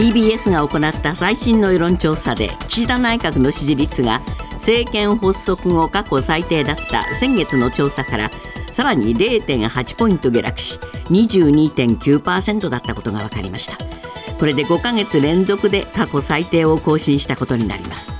[0.00, 8.30] TBS が行った最新の世論調査で岸田内閣の支持率が政権発足後過去最低だった先月の調査から
[8.72, 10.78] さらに0.8ポイント下落し
[11.10, 13.76] 22.9%だったことが分かりました。
[14.38, 18.12] これで5ヶ月連続で過去最低を更新したことになります。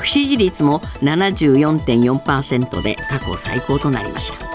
[0.00, 4.52] 不支持率も74.4%で過去最高となりました。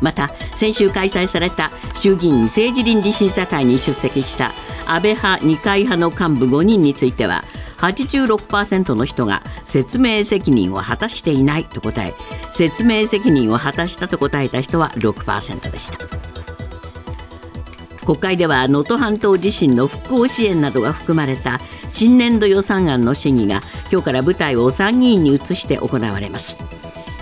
[0.00, 4.52] また先週開催された衆議院政治倫理審査会に出席した
[4.88, 7.42] 安倍派二階派の幹部5人については
[7.76, 12.12] 86%の人が説明責任を果たしていないと答え
[12.50, 15.98] 説明責任を果たしたと答えた人は6%でした。
[18.04, 21.60] 国会では能登半島地震の復興支援などが含まれた
[21.92, 23.60] 新年度予算案の審議が
[23.92, 26.64] 今日から舞台を参議院に移して行われます。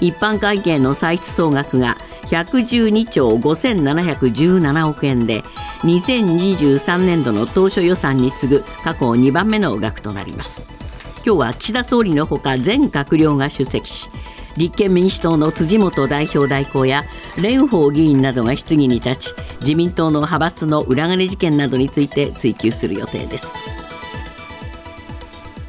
[0.01, 1.97] 一般会計の歳出総額が
[2.27, 5.43] 112兆5717億円で
[5.81, 10.87] 2023年度の当初予算に次ぐ過去2番目の額となります。
[11.27, 14.11] 今日は岸田総理のほか全閣僚が出席し
[14.57, 17.03] 立憲民主党の辻元代表代行や
[17.35, 23.57] 蓮舫議員などが質疑に立ち自民党の派閥の裏金事件などについて追及する予定です。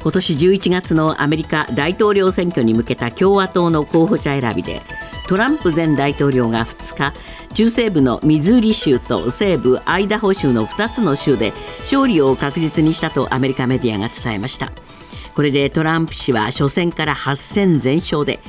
[0.00, 4.80] 今年11月のアメリカ大統領選挙に向けた共和党の候補者選びで
[5.28, 7.12] トランプ前大統領が2日
[7.54, 14.72] 中西部のミズーリ州と西部アイダホ州の2つの州で勝利を確実にしたとアメリカメディアが伝えました。
[15.34, 18.40] これでトランプ氏は初戦から8戦全勝で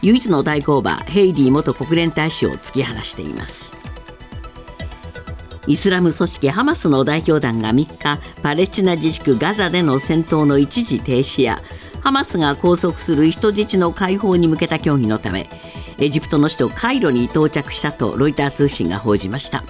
[0.00, 3.76] 唯一の対抗馬ヘイリー元国連大使を突き放しています。
[5.66, 11.58] イスラム組織ハマスの代表団が3日パレスチナ自治区ガザでの戦闘の一時停止や
[12.00, 15.48] ハマスが拘束する人質の解放に向けた協議のため
[15.98, 19.64] エジプトの首都カイロに到着したとロイター通信が報じました。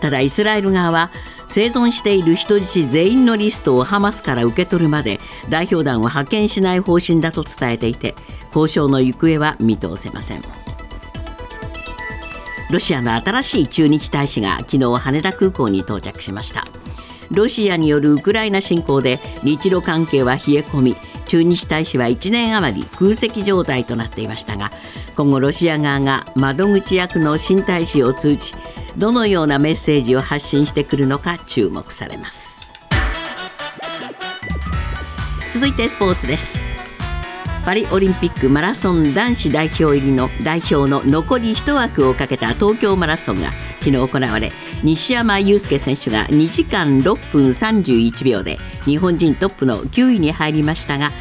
[0.00, 1.10] ただイスラエル側は
[1.48, 8.14] 生存している人質全員のリストをハマスから受け取るまで代表団を派遣しない方針だと伝えていて
[8.48, 10.40] 交渉の行方は見通せません。
[12.70, 16.64] ロシアの新しい駐日大使が昨日羽田空港に到着しました。
[17.30, 24.70] ロシアによるウクライナ侵攻で日露関係は冷え込み駐日大使は1年余り空席状態となっていましたが
[25.16, 28.54] 今後ロシア側が窓口役の新大使を通じ
[28.96, 32.56] どのようなメッセージを発信してくるのか注目されます。
[35.52, 36.60] 続いてスポーツです。
[37.64, 43.50] パリオリンピックマラソン男子代表入りの代表の残り1枠をかけた東京マラソンが
[43.86, 44.50] 昨日行われ
[44.82, 51.12] 西山雄介選手が2時間6分31秒で日本人トップの9位に入りましたが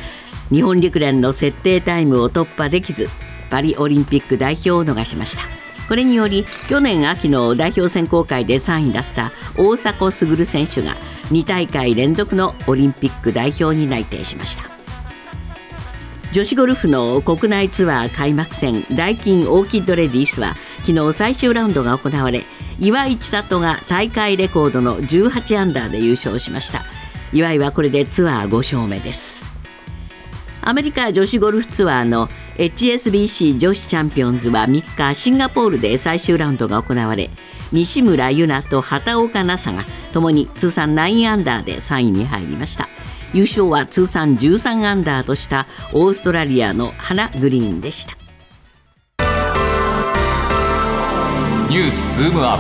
[0.50, 3.08] 日本陸連の設定タイムを突破できず
[3.52, 5.44] パリオリンピック代表を逃しました。
[5.88, 10.96] これにより去年秋の代表選考会で3位だった大迫傑選手が
[11.30, 14.64] 2大会連続のオリンピック代表に内定しました。
[16.32, 20.56] 女子ゴルフの国内ツアー開幕戦ダイキンオーキッドレディースは
[20.86, 22.44] 昨日最終ラウンドが行われ
[22.80, 26.84] 岩井千怜が大会レコードの18アンダーで優勝しました。
[27.34, 29.46] 岩井はこれでツアー5勝目です。
[30.62, 37.30] アメリカ女子ゴルフツアーの HSBC 女子チャンピオンズは3日シンガポールで最終ラウンドが行われ
[37.72, 42.90] 西村優菜と畑岡奈紗がともに通算9アンダーで3位に入りました。
[43.34, 48.25] 優勝は通算13アンダーとしたオーストラリアのハナ・グリーンでした。
[51.76, 52.58] ニュースズームアッ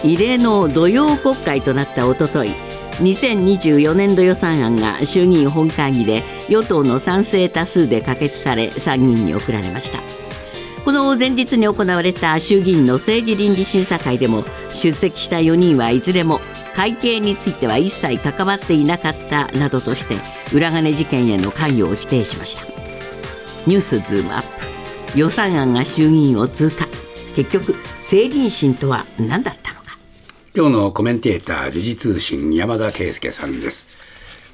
[0.00, 0.08] プ。
[0.08, 2.52] 異例の土曜国会となったおととい
[2.92, 9.98] 2024年度予算案が衆議院本会議で与党の賛成多数で可決され参議院に送られました。
[10.82, 16.40] この前日に行われた衆議院の政治倫理審査会でも出席した4人はいずれも
[16.74, 20.16] 会計については一切関わっていなかったなどとして
[20.56, 22.62] 裏金事件への関与を否定しました。
[23.66, 24.64] ニュースズームアップ。
[25.16, 26.93] 予算案が衆議院を通過。
[27.34, 29.74] 結局政倫審とは何だったの
[30.56, 33.88] 今日のコメンテーター時事通信山田圭介さんです。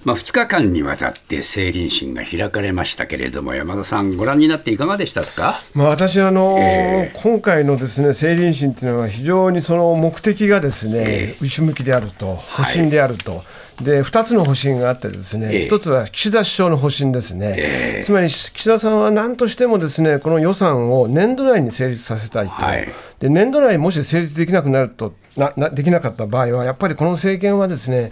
[0.03, 13.33] まあ、2日間にわたって政倫審が開かれましたけれども、山田さん、ご覧になっていかがでしたか、まあ、私あの、えー、今回のですね政倫審というのは、非常にその目的がですね、えー、内向きであると、保身であると。
[13.33, 13.45] はい
[13.83, 22.89] で2つの方針があって、ですね、えー、1つは岸田首相の方針ですね、えー、つまり岸田さんは何としてもですねこの予算を年度内に成立させたいと、はい、
[23.19, 28.11] で年度内にもし成立できなくなるとなな、できなかった場合は、やっぱりこの政権はですね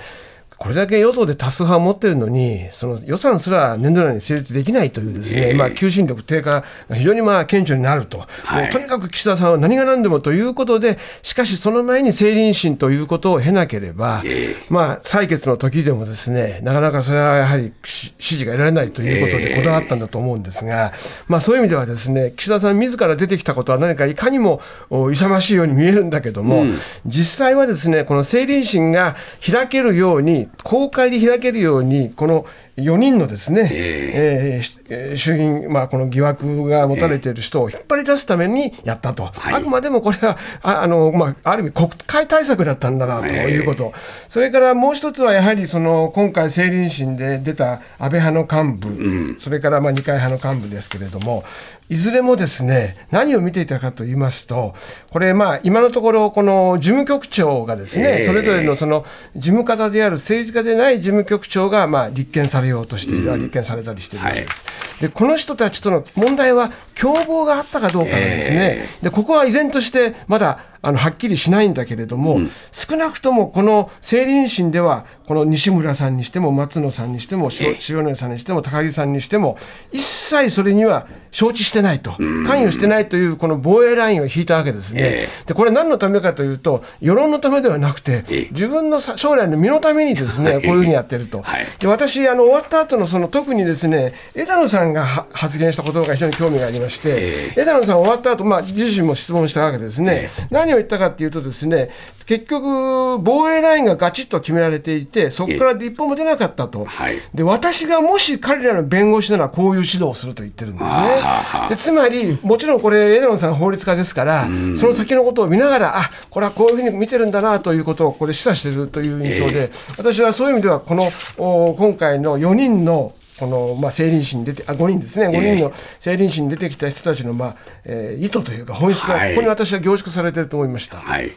[0.59, 8.63] これだけ与党で多数派を持っているのに、その予算すら年度内に成立できないというですね、まあ、求心力低下が非常にまあ顕著になると、はい。
[8.65, 14.25] もうとにかく岸田さんは何が何でもということで、しかしその前に政倫審ということを経なければ、
[14.69, 20.93] まあ、採決の時でもですね、なかなかそれはやはりし支持が得られないということでこだわったんだと思うんですが、
[21.29, 24.61] まあ、そういう意味ではですね、岸田さん自ら出てきたことは何かいかにも
[24.91, 26.65] お勇ましいように見えるんだけども、
[27.07, 32.47] 実際はですね、この政倫審が開けるように、公開で開けるように、この
[32.79, 39.55] 4人のですね、えーしえー衆議院、まあ、この疑惑が持たれている人を引っ張り出すためにやったと、はい。
[39.55, 43.93] あくまでもこれはああの、まあ、ある意味、国会対策だったんだなということ、
[44.29, 51.45] それからもう一つはやはりその今回、政倫審で出た安倍派の幹部、それからまあ二階派の幹部ですけれども、
[51.89, 54.75] いずれもですね何を見ていたかと言いますと、
[55.11, 58.27] これ、まあ今のところ、この事務局長がですね、ええ。
[58.27, 59.05] それぞれのその
[59.35, 64.65] 事務方である政治家でない事務局長がまあ立件されようとしている、立件されたりしているわけです。
[65.01, 72.39] でこの人たちとの問題は、共謀があったかどうかなんですね、でここは依然としてまだあのはっきりしないんだけれども、
[72.73, 79.59] 少なくともこの政倫審では、この西村さんにしても、松野さんにしても、塩塩谷さんにしても、高木さんにしても、
[79.93, 85.29] 一切それには承知してないと、関与してないというこの防衛ラインを引いたわけですね。
[85.47, 91.43] でこれ、何のためかというと、世論のためではなくて、自分のさ将来の身のためにですね、こういうふうにやってると。
[91.43, 91.67] はい。
[91.79, 101.91] で私あの終わった後のその特にですね枝野さんがは発言したことが非常に興味がありまして、枝野さん終わった後、まあ自身も質問したわけですね、何を言ったかっていうとですね
[102.27, 107.19] 結局防衛ラインがガチッと決められていてそこから一歩も出なかったと、はい。
[107.33, 111.23] で私がもし彼らの弁護士ならこういう指導をすると言ってるんですね。
[111.71, 114.45] でつまりもちろんこれ枝野さん法律家ですから、
[114.75, 129.31] その先のことを見ながらあこれはこういうふうに見てるんだなということをこれ示唆しているという印象で、私はそういう意味ではこのお今回の4人のこのまあ政倫審に出てあ5人ですね、5人の政倫審に出てきた人たちの、まあえー意図というか、本質は、はい。
[129.31, 130.99] ここに私は凝縮されていると思いました。
[130.99, 131.31] はい。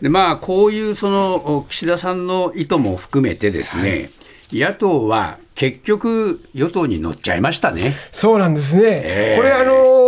[0.00, 4.10] でまあ、こういうそのお岸田さんの意図も含めてですね、
[4.52, 7.94] 野党は結局、与党に乗っちゃいましたね。
[8.10, 9.36] そうなんですね、ええ。
[9.36, 10.02] これ、あの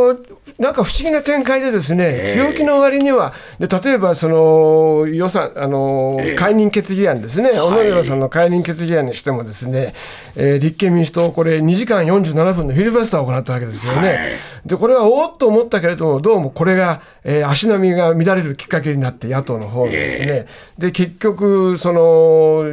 [0.58, 9.94] なんか不思議な展開で、ですね、強気の割には、で例えばその予算、あの解任決議案ですね、小野寺さんの解任決議案にしても、ですね、
[10.36, 14.08] えー立憲民主党、これ、2時間47分のフィリバスターを行ったわけですよね。
[14.08, 14.18] はい。
[14.64, 20.46] でこれはおおっと思ったけれども、どうもこれが、えー足並みが乱れるきっかけになって、野党の方がですね、
[20.78, 22.64] で結局、その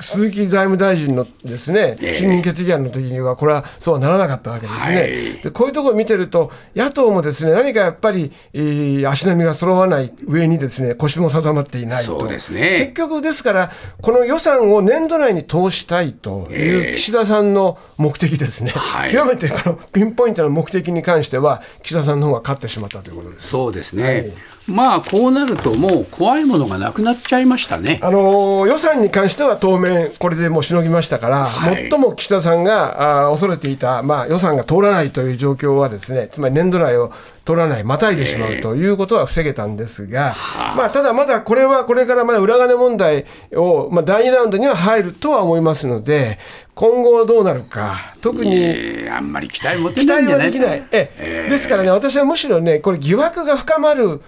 [0.00, 2.12] 鈴木財務大臣のですね、ええ。
[2.12, 4.96] 信任決議案の時には、これはそうはならなかったわけですね。
[4.96, 5.08] はい。
[5.42, 12.20] でこういうところを見てると、野党もですね何かやっぱり、えー足並みが揃わない上にですね腰も定まっていないと。
[12.20, 12.76] そうですね。
[12.78, 19.10] 結局ですから、この予算を年度内に通したいという岸田さんの目的ですね、はい。
[19.10, 23.48] 極めてこのピンポイントの目的に関しては、岸田さんの方が勝ってしまったということです。
[23.48, 24.32] そうですね、
[24.66, 28.00] まあこうなると、もう怖いものがなくなっちゃいましたね。
[28.02, 37.12] あのー予算に関しては当面、これでもうしのぎましたから、はい最も岸田さんがあー恐れていた、まあ、予算が通らないという状況はですね、つまり年度内を
[37.44, 40.34] 通らない、またいでしまうということは防げたんですが、
[40.76, 46.38] まあ、ただまだこれはこれからまだ裏金問題を、まあ、第2ラウンドには入るとは思いますので、
[46.74, 48.50] 今後どうなるか、特に。
[48.56, 50.96] えーあんまり期待持て期ないん待はできないですか。
[50.96, 54.18] ない、ええですからね、私はむしろね、これ、疑惑が深まる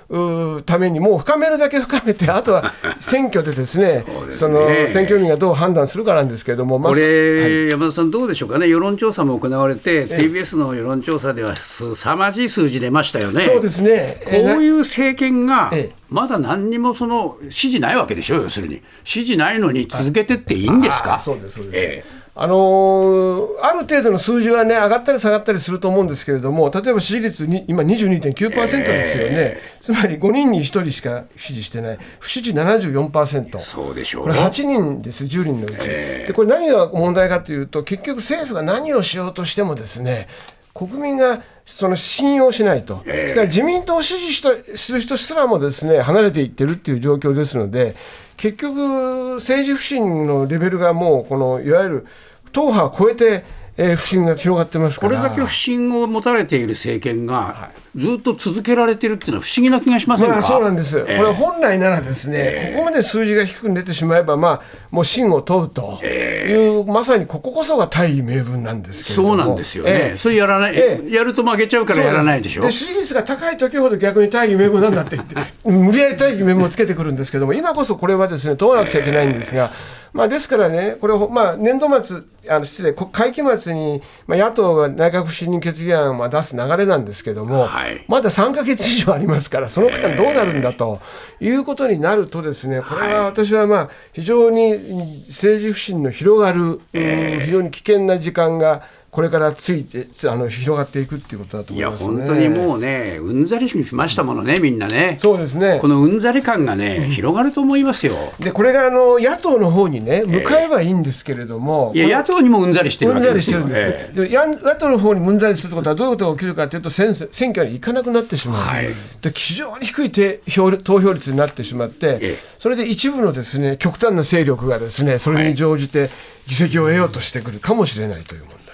[0.64, 13.43] ために、もう深めるだけ深めて、あとは 選挙でですね、その選挙民がどう判断するかなんですけれども、まあこそれ、山田さん、どうでしょうかね、世論調査も行われて、TBS の世論調査ではすさまじい数字出ましたよね。
[13.43, 18.81] そうですね、こういう政権がええまだ何にもその支持ないわけでしょ、要するに。
[19.03, 21.15] 支持ないのに続けてっていいんですか？
[21.15, 22.05] あそうですそうですえ
[22.38, 33.56] あのーある程度の数字はね、上がったり下がったりすると思うんですけれども、例えば支持率に、今22.9%ですよね、つまり5人に1人しか支持してない、不支持74%。
[33.56, 35.88] えそうでしょうこれ8人です、10人のうち。
[35.88, 40.28] でこれ何が問題かというと、結局政府が何をしようとしてもですね、
[40.74, 47.96] 国民がその信用しないと、それから自民党を支持したする人すらもですね離れていってるっていう状況ですので、
[48.37, 52.06] 結局、政治不信のレベルがもう、このいわゆる
[52.53, 53.44] 党派を超えて、
[53.78, 55.16] えー不信が広がってますから。
[55.16, 61.18] これだけ不信を持たれている政権が、ずっと続けられてるっていうのは不思議な気がしませんか、まあ、そうなんです、ええ。
[61.18, 69.28] これ本来ならですね、ここまで数字が低く出てしまえば、まあ、もう真を問うという、まさにこここそが大義名分なんですけれども。
[69.28, 70.18] そうなんですよね、ええ。
[70.18, 72.62] それやらない、えやると負けちゃうからやらないでしょ。
[72.62, 79.72] で支持率が高い時ほど逆に大義名分なんだって言って、無理やり大義名分をつけてくるんですけども、今こそこれはですね、問わなくちゃいけないんですが、
[80.12, 82.18] まあ、ですからね、これを、まあ、年度末、
[82.48, 88.05] あの失礼、こ会期末に、まあ、野党が内閣不信任決議案を出す流れなんですけども、はい。
[88.08, 91.01] まだ3か月以上ありますから、その間どうなるんだと
[91.41, 102.06] いうことになると、ですねこれは私はまあ非常に政治不信の広がる、うん非常に危険な時間がこれからついてあの広がっていくっていうことだと思いますね。
[102.06, 105.17] 本当にもうね、うんざりしましたものね、みんなね。
[105.19, 105.79] そうですね。
[105.81, 108.15] このうんざり感がね、広がると思いますよ。
[108.41, 113.60] でこれがあの野党の方にね向かえばいいんですけれども、いや、野党にもうんざりしてるうんざわけですよ。
[113.60, 114.29] りしてるんです、ええ。
[114.29, 118.89] でや野党の方にうんざりすることはどういうことが起きるかというと選選選挙に行かなくなってしまう、はい。
[119.22, 122.39] で非常に低いて票投票率になってしまって、ええ。
[122.58, 126.10] それで一部のですね極端な勢力がですねそれに乗じて
[126.46, 128.66] 議席を得ようとしてくるかもしれないという問題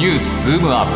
[0.00, 0.88] ニュースズームアッ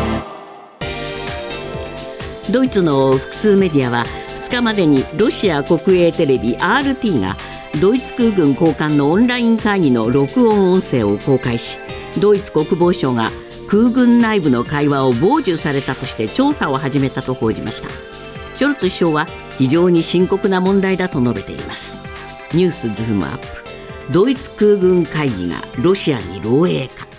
[2.51, 4.03] ドイツの複数メディアは
[4.41, 7.35] 2日までにロシア国営テレビ RT が
[7.79, 11.77] ドイツ空軍高官のオンライン会議の録音音声を公開し
[12.19, 13.29] ドイツ国防省が
[13.69, 17.89] 空軍内部の会話を傍受されたとして調査を始めたと報じました。
[18.57, 19.27] ショルツ首相は
[19.59, 21.99] 非常に深刻な問題だと述べています。
[22.55, 23.45] ニュースズームアップ。
[24.11, 27.14] ドイツ空軍会議がロシアに漏洩か。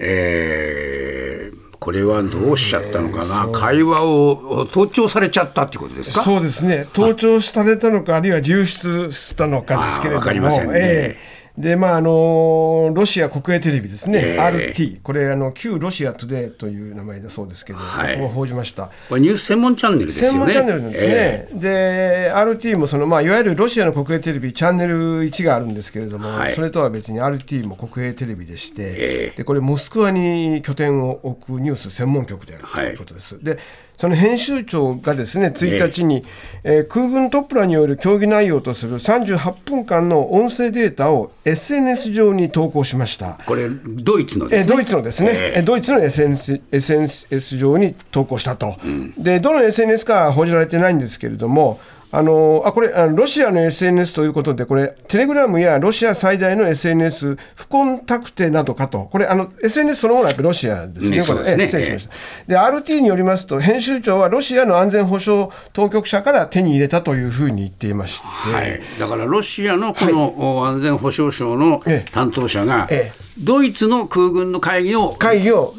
[0.00, 6.20] えーこれはどうしちゃったのかな、会話を盗聴されちゃったってことですか？
[6.20, 10.72] そうですね、盗聴されたのか、あるいは流出したのかですけれども、わかりませんね。
[10.74, 14.38] ええでまああのロシア国営テレビですね、ええ。
[14.38, 18.14] RT、これあの、旧ロシアトゥデイという名前だそうですけど、はい。
[18.14, 18.90] ここを報じました。
[19.08, 20.38] これニュース専門チャンネルですよね。
[20.38, 26.52] 専門チャンネルですね、えで RT もその、まあ、いわゆるロシアの国営テレビ、チャンネル1があるんですけれども、はい。
[26.52, 29.36] それとは別に RT も国営テレビでして、ええ。
[29.36, 33.42] でこれ、モスクワに拠点を置くニュース専門局であるということです。
[33.42, 33.58] で
[34.00, 36.24] その編集長がですね1日に、
[36.64, 43.38] えー空軍トップらによる協議内容とする38分間の音声データを SNS 上に投稿しました。
[43.44, 44.72] これドイツのですね。
[44.72, 45.62] えドイツのですね、ええ。
[45.62, 48.74] ドイツの SNS, SNS 上に投稿したと、
[49.18, 51.78] でどの SNS かは報じられてないんですけれども、
[52.12, 61.52] あのあこれあの、ロシアの SNS ということで、これ、テレグラムやロシア最大の SNS、不コンタクテなどかと、これ、あの SNS そのものはやっぱりロシアですね、ねそうですね。
[61.54, 62.14] これえ失礼しました。
[62.48, 68.26] で、RT によりますと、編集長はロシアの安全保障当局者から手に入れたというふうに言っていまして。
[68.26, 72.10] はい、だからロシアのこのお安全保障省のええ。
[72.10, 75.72] 担当者が、ええドイツの空軍の会議の会議を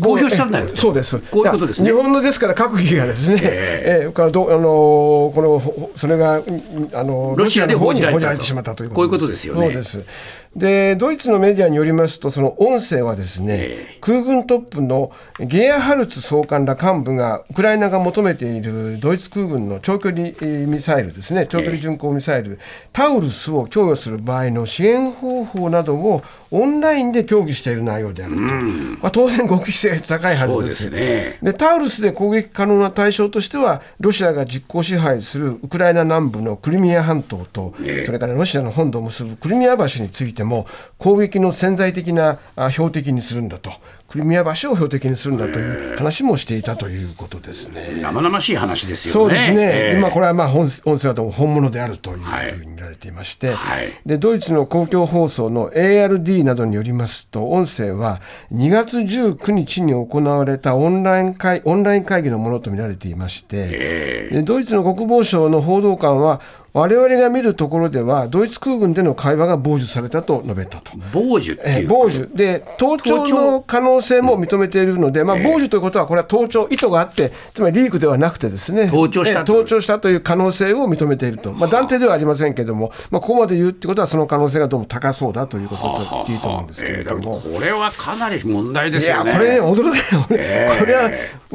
[0.00, 0.68] 公表したんだよ。
[0.72, 1.18] えそうです。
[1.18, 1.90] こういうことですね。
[1.90, 4.08] 日本のですから閣議がですね、ええ。
[4.08, 9.66] えからどあのこのほそれがうんあのロシアで報じられてしまったというこういうことですよね。
[9.66, 10.04] そうです。
[10.56, 22.58] でドイツのメディアによりますとその音声はですね、え空軍トップのゲアハルツ総監ら幹部がウクライナが求めているドイツ空軍の長距離えーミサイルですね長距離巡航ミサイル、
[22.92, 30.90] タウルスを供与する場合の支援方法などをオンラインで協議している内容であると、まあ、当然極秘性が高いはずです。
[30.90, 31.52] ですね。
[31.52, 38.04] でタウルスで攻撃可能な対象としてはロシアが実効支配するウクライナ南部のクリミア半島と、ええ。
[38.04, 40.66] それからロシアの本土を結ぶクリミア橋についても
[40.98, 43.70] 攻撃の潜在的なあ標的にするんだと。
[44.10, 48.00] クリミア橋を標的にするんだという話もしていたということですね。
[48.02, 49.30] 生々しい話ですよね。
[49.30, 49.98] そうですね、ええ。
[49.98, 53.92] 今これはまあ本音声はでも本物であるというふうに見られていまして、はい。
[54.04, 58.20] でドイツの公共放送の ARD などによりますと、音声は
[58.52, 66.40] 2月19日に行われたオンライン会オンライン会議のものと見られていまして、でドイツの国防省の報道官は、
[66.72, 70.92] 我々が見るところでは、ドイツ空軍での会話が傍受されたと述べたと。
[71.12, 71.78] 傍受っていう。
[71.84, 72.36] えー傍受。
[72.36, 87.20] で盗聴の可能性も認めているので、まあ、傍受ということは、これは盗聴、意図があって、つまりリークではなくてですね、盗聴したえー盗聴したという可能性を認めていると、まあ、断定ではありませんけれども、まあ、ここまで言うってことは、その可能性がどうも高そうだということと言っていいと思うんですけれども。
[87.20, 89.30] えーだからこれはかなり問題でいすよね。
[89.30, 91.10] やこれね、驚くよ、ねこれは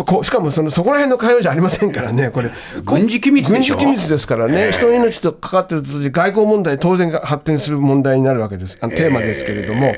[0.05, 2.51] こうしかもそのそこら辺の会話じゃありませんからね、これ、
[2.83, 3.75] 軍事機密でしょ。
[3.75, 9.95] 軍事機密ですからね、人に命と関わっていると同時に外交問題、当然発展する問題になるわけです、あのテーマですけれども、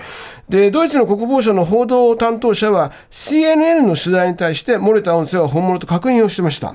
[0.49, 6.73] でドイツの国防省の報道担当者は、CNN の取材に対して、漏れた音声は本物と確認をしてました。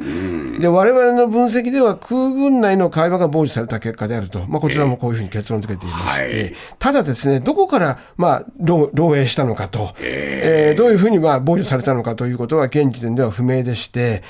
[0.61, 14.23] で我々の分析では、空軍内の会話が傍受された結果であると、まあ、こちらもこういうふうに結論付けていまして、ただですね、どこから、まあ、漏洩したのかと、えー、どういうふうにまあ傍受されたのかということは、現時点では不明でして、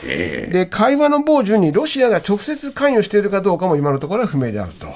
[0.53, 4.87] で会話の傍受にロシアが直接関与しているかどうかも今のところは不明であると。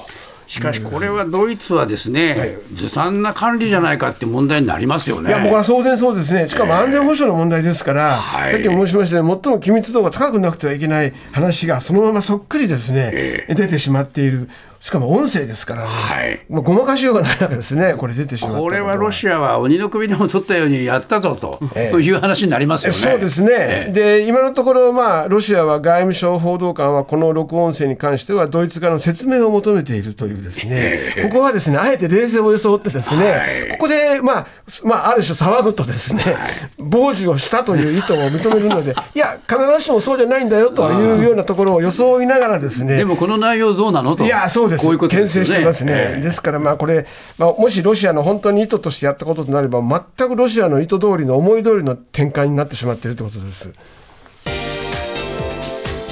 [0.47, 5.31] しかしこれはドイツはですね、ずさんな管理じゃないかって問題になりますよね。
[5.31, 14.49] いや、僕は当然そうですね、しかも安全保障の問題ですから、えー、さっきも申しましたように、最も機密度が高くなくてはいけない話が、そのままそっくりですね、えー、出てしまっている。
[14.87, 22.97] しかも音声ですからね、はい、まあ、ごまかしようがないわけですね、これ出てしまこれはロシアは鬼の首でも取ったようにやったぞと、ええ、いう話になりますよね。
[22.97, 34.47] そうですね、え、で今のところ、まあ、ロシアは外務省報道官は、この録音声に関しては、ドイツ側の説明を求めているというですね、ここはですねあえて冷静を装ってですね、はい、ここで、まあ
[34.85, 36.35] まあ、ある種騒ぐとですね、はい、
[36.79, 42.99] 傍受をしたという意図を認めるので、 いや、必ずしもそうじゃないんだよというようなところを装いながらですね。
[42.99, 44.25] でもこの内容どうなのと。
[44.25, 47.07] いやそうですこういうことです、ね、してますね、えー、ですから、まあ、これ、
[47.39, 53.71] まあ、もしロシアの本当に意図としてやったこととなれば、全くロシアの意図通りの思い通りの展開になってしまっているということです。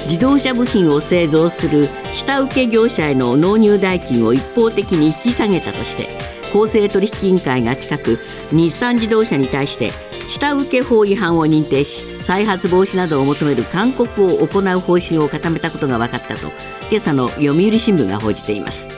[0.05, 6.07] 自動車部品を製造する下請け業者への納入代金を一方的に引き下げたとして
[6.53, 8.19] 公正取引委員会が近く
[8.51, 9.91] 日産自動車に対して
[10.27, 16.51] 下請法違反を認定し再発防止などを求める勧告を行う方針を固めたことが分かったと
[16.89, 18.89] 今朝の読売新聞が報じています。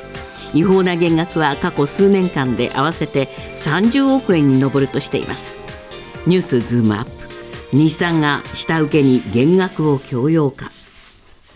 [0.53, 5.57] 違法な減額は過去数年間で合わせて30億円に上るとしています。
[6.25, 7.11] ニュースズームアップ。
[7.75, 10.71] 日産が下請けに減額を強要か。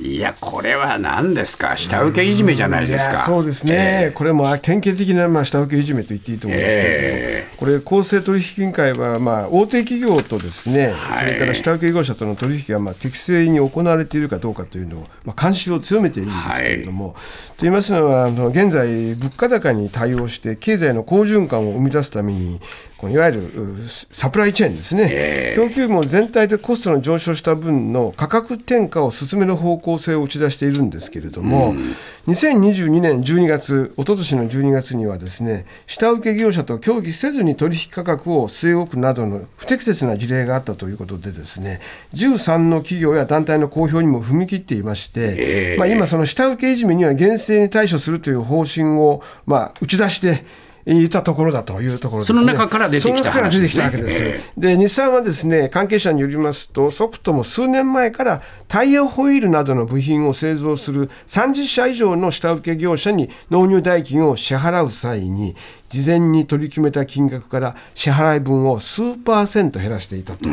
[0.01, 3.19] いや、これは何ですか、下請けいじめじゃないですか。
[3.19, 22.59] そうですね、えー、これも典型的なまあ下請けいじめと言っていいと思うんですけれども、えー、これ、公正取引委員会はまあ大手企業とですね、はい、それから下請け業者との取引がまあ適正に行われているかどうかというのを、まあ、監視を強めているんですけれども、はい、といいますのは、現在、物価高に対応して、経済の好循環を生み出すために、
[23.01, 31.95] このいわゆるサプライチェーンですね、えー、供給網全体でコストの上昇した分の価格転嫁を進める方向性を打ち出しているんですけれども、うん、
[32.27, 41.79] 2022年12月、おととしの12月にはですね、下請け業者と協議せずに取引価格を据え置くなどの不適切な事例があったということでですね、
[42.13, 50.45] 13の企業や団体の公表にも踏み切っていまして、えー、まあ、今その下請けいじめには厳正に対処するという方針をまあ打ち出して
[50.85, 52.39] いたところだというところですね。
[52.39, 54.23] その中から出てきた、ね、出てきたわけです。
[54.57, 65.55] で、日産はですね、関係者によりますと、ソフトも数年前からタイヤホイールなどの部品を製造する30社以上の下請け業者に納入代金を支払う際に、
[65.91, 70.47] 事前に取り決めた金額から支払い分を数パーセント減らしていたと、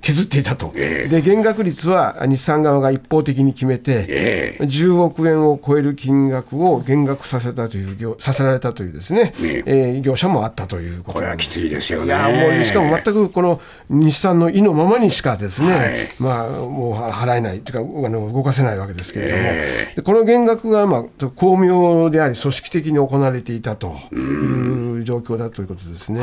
[0.00, 12.14] 削っていたと、えー、で減額率は日産側が一方的に決めて、えー、10億円を超える金額を減額させたという業させられたというですね、えー、業者もあったということこれはきついですよね。
[12.14, 23.94] もうしかも全くこの日産の意のままにしかですね、はい、まあ、もう払えないというかあの動かせないわけですけれども、この減額が、まあ、巧妙であり組織的に行われていたと。
[24.10, 26.20] うんいう状況だということですね。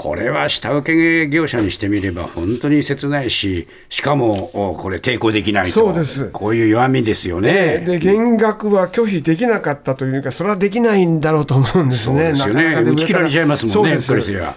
[0.00, 4.48] これは下請け業者にしてみれば本当に切ないし、しかも
[4.80, 6.30] これ、抵抗できないと、そうです。
[6.30, 7.84] こういう弱みですよね。
[7.84, 13.98] で減額は拒否できなかったというか、それはできないんだろうと思うんですね、そうですよね、打ち切られちゃいますもんね、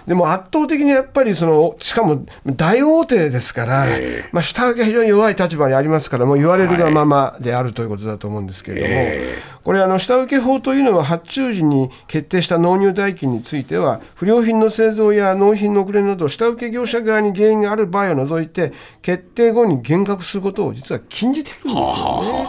[0.06, 22.48] でも圧倒的にやっぱりその、しかも大大手ですから、えー、まあ、下請けは非常に弱い立場にありますから、もう言われるがままであるということだと思うんですけれども、えー、これあの、下請け法というのは、発注時に決定した納入代金については、不良品の製造や納品の遅れなど下請け業者側に原因がある場合を除いて決定後に減額することを実は禁じてるんですよね。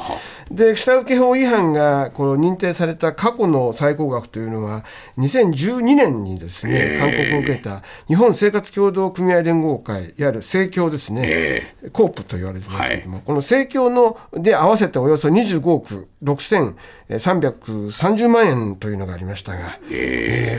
[0.52, 4.84] で下請け法違反がこの認定された過去の最高額というのは
[5.18, 19.96] 2012年にですね勧告を受けた日本生活協同組合連合会いわゆる生協ですねコープと言われてますけれども、はい、この生協ので合わせておよそ25億6330万円というのがありましたが、えー、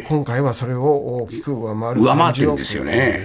[0.01, 3.25] えー、今回はそれを大きく上回る上回ってるんですよね。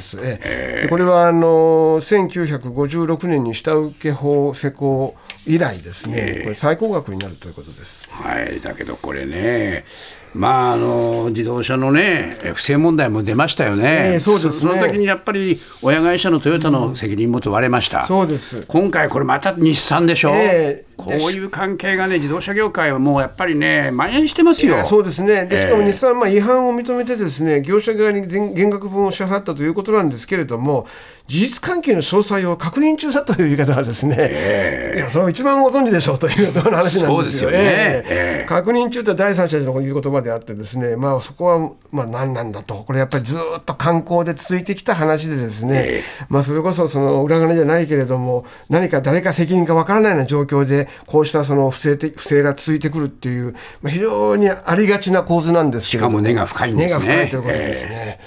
[0.81, 5.15] でこれはあの1956年に下請け法施行
[5.47, 8.07] 以来ですね、れ最高額になるということです。
[8.09, 9.85] はい、だけどこれね
[10.33, 14.51] まあ、あの自動車のね、不正問題も出ましたよね、えーそうですね。
[14.53, 18.63] その時にやっぱり親会社のトヨタの責任も問われました、そうです。
[18.67, 24.83] 今回、これまた日産でしょ、ええこういう関係がね、自動車業界はもうやっぱりね、蔓延してますよ。
[24.85, 25.91] そうですね、でしかもええ。
[25.91, 30.87] 日産はまあ違反を認めて、ですね業者側に全減額分を支払ったということなんですけれども、
[31.27, 37.07] 事実関係の詳細を確認中だという言い方は、ですね、いやそれを一番ご存知でしょうというような話なんですよ。
[37.07, 37.57] そうですよね。
[37.57, 38.05] ええ。
[38.09, 38.45] ええ。
[38.47, 46.03] 確認中って第三者の言う言葉であって、ですね、まあ、そこはまあ何なんだと、これやっぱりずっと観光で続いてきた話で、ですね、え。
[46.27, 57.05] まあ、それこそその裏金じゃないけれども、何か誰か責任かわからないような状況で、こうしたその不正的不正が続いてくるっていう、まあ、非常にありがちな構図なんですけれども、しかも根が深いんですね。
[57.05, 58.19] 根が深いということですね。